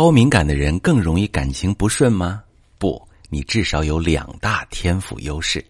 [0.00, 2.42] 高敏感的人更容易感情不顺吗？
[2.78, 5.62] 不，你至少有两大天赋优势。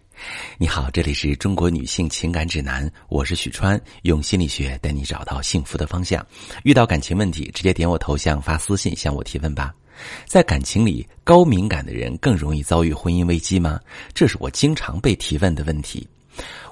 [0.57, 6.25] 你好，这里是中国女性情感指南，我是许川，用心理学带你找到幸福的方向。
[6.63, 9.75] 遇到感情问题，直接点我头像发私信向我提问吧。
[10.25, 13.81] 在感情里，高敏感的人更容易遭遇婚姻危机吗？
[14.13, 16.07] 这是我经常被提问的问题。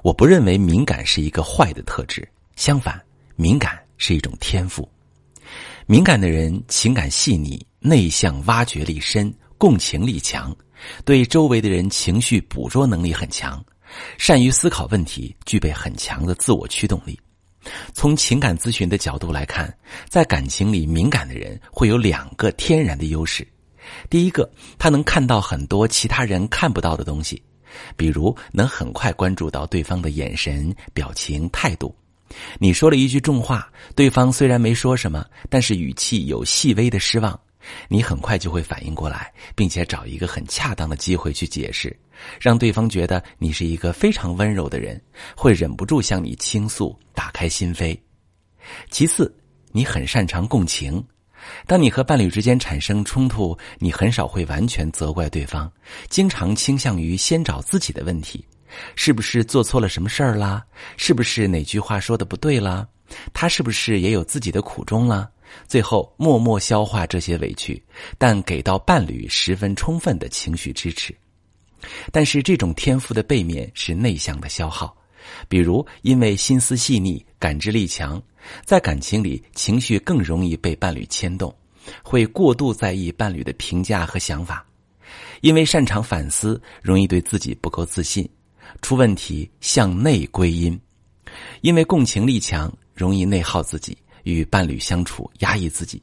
[0.02, 2.98] 我不认为敏感是一个坏的特质，相反，
[3.36, 4.90] 敏感是一种天赋。
[5.90, 10.56] 敏感的人情感细腻、内向、挖掘力深、共情力强，
[11.04, 13.60] 对周围的人情绪捕捉能力很强，
[14.16, 17.18] 善于思考问题，具备很强的自我驱动力。
[17.92, 19.76] 从情感咨询的角度来看，
[20.08, 23.44] 在感情里敏感的人会有两个天然的优势：
[24.08, 24.48] 第一个，
[24.78, 27.42] 他能看到很多其他人看不到的东西，
[27.96, 31.92] 比如能很快关注到对方的眼神、表情、态度。
[32.58, 37.38] 你说了一句重话，对方虽然没说什么，但是语气有细微的失望，
[37.88, 41.94] 你很快就会反应过来，并且找一个很恰当的机会去解释，
[42.40, 45.00] 让对方觉得你是一个非常温柔的人，
[45.36, 47.98] 会忍不住向你倾诉，打开心扉。
[48.90, 49.34] 其次，
[49.72, 51.02] 你很擅长共情，
[51.66, 55.70] 当你和伴侣之间产生冲突，你很少会完全责怪对方，
[56.08, 58.44] 经常倾向于先找自己的问题。
[58.94, 60.64] 是不是做错了什么事儿啦？
[60.96, 62.86] 是不是哪句话说的不对啦？
[63.32, 65.28] 他是不是也有自己的苦衷啦？
[65.66, 67.82] 最后默默消化这些委屈，
[68.16, 71.12] 但给到伴侣十分充分的情绪支持。
[72.12, 74.96] 但是这种天赋的背面是内向的消耗，
[75.48, 78.22] 比如因为心思细腻、感知力强，
[78.64, 81.52] 在感情里情绪更容易被伴侣牵动，
[82.04, 84.64] 会过度在意伴侣的评价和想法；
[85.40, 88.28] 因为擅长反思，容易对自己不够自信。
[88.82, 90.78] 出问题向内归因，
[91.60, 96.02] 因为共情力强，容易内耗自己；与伴侣相处压抑自己，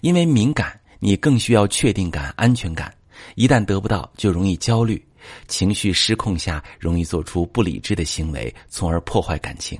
[0.00, 2.94] 因为敏感，你更需要确定感、安全感。
[3.34, 5.04] 一旦得不到，就容易焦虑，
[5.48, 9.78] 情绪失控下容易做出不理智的行为，从而破坏感情。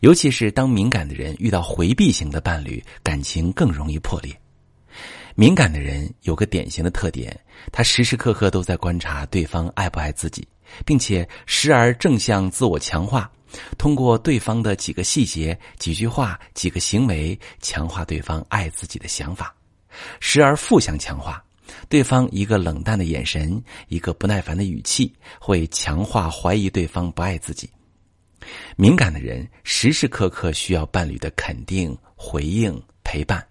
[0.00, 4.38] 尤其是当敏感的人遇到回避型的伴侣，感情更容易破裂。
[5.34, 7.34] 敏感的人有个典型的特点，
[7.72, 10.46] 他时时刻刻都在观察对方爱不爱自己。
[10.84, 13.30] 并且时而正向自我强化，
[13.78, 19.46] 通过对方的几个细节、几句话、几个行为，强化对方爱自己的想法；
[20.20, 21.42] 时而负向强化，
[21.88, 27.68] 对方一个冷淡的眼神、一个不耐烦的语气，会强化怀疑对方不爱自己。
[28.76, 33.46] 敏感的人时时刻刻需要伴侣的肯定、回应、陪伴。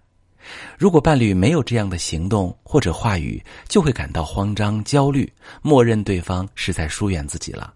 [0.78, 5.32] 如果伴侣没有这样的行动或者话语，就会感到慌张、焦虑，
[5.62, 7.72] 默认对方是在疏远自己了。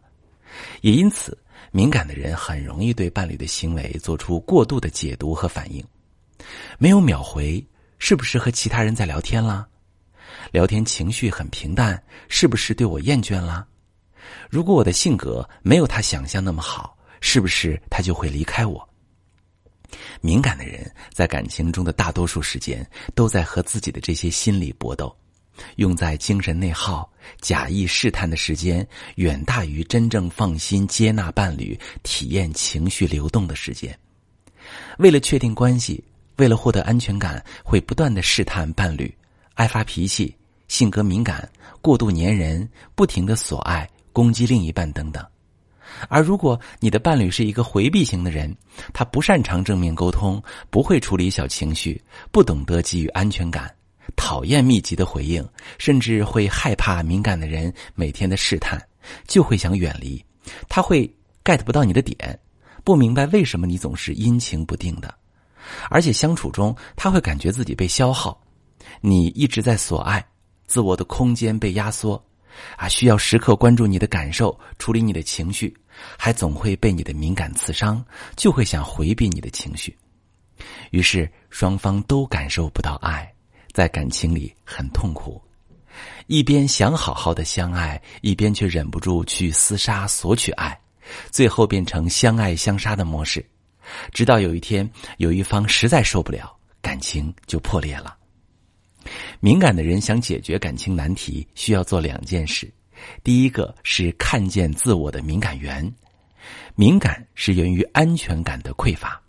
[0.81, 1.37] 也因此，
[1.71, 5.84] 敏感的人很容易对伴侣的行为做出过度的解读和反应。
[6.79, 7.65] 没有秒回，
[7.99, 9.67] 是不是和其他人在聊天啦？
[10.53, 13.67] 聊天情绪很平淡，是不是对我厌倦啦？
[14.49, 18.88] 如果我的性格没有他想象那么好，是不是他就会离开我？
[20.21, 22.84] 敏感的人在感情中的大多数时间
[23.15, 25.15] 都在和自己的这些心理搏斗，
[25.77, 28.87] 用在精神内耗、假意试探的时间
[29.17, 33.97] 远大于真正放心接纳伴侣、体验情绪流动的时间。
[34.99, 36.03] 为了确定关系，
[36.37, 39.12] 为了获得安全感，会不断的试探伴侣，
[39.55, 40.35] 爱发脾气、
[40.69, 41.49] 性格敏感、
[41.81, 45.25] 过度粘人、不停的索爱、攻击另一半等等。
[46.09, 48.54] 而如果你的伴侣是一个回避型的人，
[48.93, 52.00] 他不擅长正面沟通，不会处理小情绪，
[52.31, 53.75] 不懂得给予安全感，
[54.16, 55.47] 讨厌密集的回应，
[55.78, 58.81] 甚至会害怕敏感的人每天的试探，
[59.26, 60.25] 就会想远离。
[60.69, 61.12] 他会
[61.44, 62.38] get 不到你的点，
[62.84, 65.12] 不明白为什么你总是阴晴不定的，
[65.91, 68.41] 而且相处中他会感觉自己被消耗，
[69.00, 70.25] 你一直在索爱，
[70.66, 72.22] 自我的空间被压缩。
[72.77, 75.77] 啊，需要时刻关注你的感受，处理你的情绪，
[76.17, 78.05] 还总会被你的敏感刺伤，
[78.37, 79.97] 就会想回避你的情绪，
[80.91, 83.33] 于是双方都感受不到爱，
[83.73, 85.41] 在感情里很痛苦，
[86.27, 90.79] 一边想好好的相爱，一边却忍不住去厮杀索取爱，
[91.31, 93.44] 最后变成相爱相杀的模式，
[94.12, 98.18] 直到有一天有一方实在受不了，感情就破裂了。
[99.40, 102.69] 敏感的人想解决感情难题，需要做两件事。
[103.23, 105.88] 第一个是看见自我的敏感源，
[106.75, 109.20] 敏感是源于安全感的匮乏，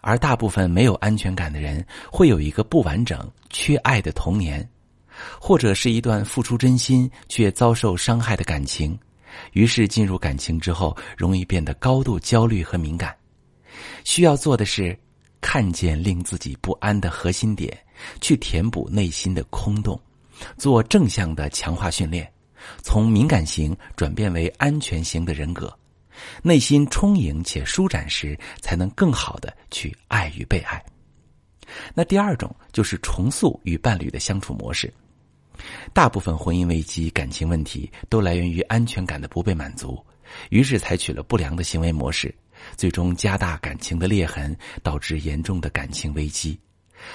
[0.00, 4.66] 而大部分没有安全感的人会有一个不完整、缺爱的童年，
[5.40, 8.96] 或者是一段付出真心却遭受伤害的感情，
[9.54, 13.12] 于是进入感情之后容易变得高度焦虑和敏感。
[14.04, 14.96] 需要做的是
[15.40, 17.76] 看见令自己不安的核心点。
[18.20, 20.00] 去填补内心的空洞，
[20.56, 22.32] 做正向的强化训练，
[22.80, 25.76] 从敏感型转变为安全型的人格。
[26.40, 30.80] 内心充盈且舒展时，才能更好的去爱与被爱。
[31.92, 34.94] 那第二种就是重塑与伴侣的相处模式。
[35.92, 39.98] 大部分婚姻危机、感情问题都来源于安全感的不被满足，
[40.50, 42.34] 于是采取了不良的行为模式，
[42.76, 46.58] 最终加大感情的裂痕，导致严重的感情危机。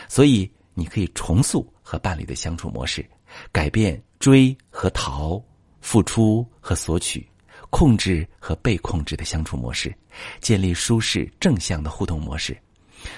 [0.07, 3.06] 所以，你可以重塑和伴侣的相处模式，
[3.51, 5.44] 改变追和逃、
[5.81, 7.27] 付出和索取。
[7.69, 9.92] 控制和被控制的相处模式，
[10.39, 12.56] 建立舒适正向的互动模式，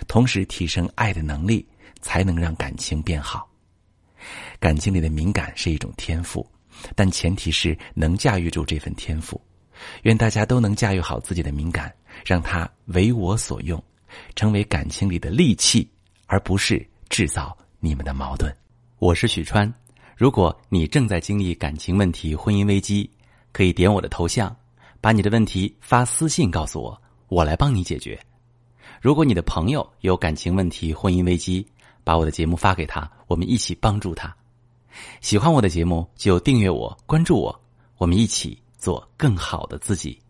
[0.08, 1.68] 同时提升爱的能力，
[2.00, 3.50] 才能让感情变好。
[4.58, 6.50] 感情里的敏感是一种天赋，
[6.96, 9.42] 但前提是能驾驭住这份天赋。
[10.04, 11.94] 愿大家都能驾驭好自己的敏感，
[12.26, 13.84] 让它为我所用，
[14.36, 15.90] 成为感情里的利器，
[16.28, 18.56] 而不是制造你们的矛盾。
[19.00, 19.72] 我是许川，
[20.16, 23.10] 如果你正在经历感情问题、婚姻危机。
[23.56, 24.54] 可以点我的头像，
[25.00, 28.20] 把你的问题发私信告诉我，我来帮你解决。
[29.00, 31.66] 如果你的朋友有感情问题、婚姻危机，
[32.04, 34.36] 把我的节目发给他，我们一起帮助他。
[35.22, 37.62] 喜欢我的节目就订阅我、关注我，
[37.98, 40.25] 我们一起做更好的自己。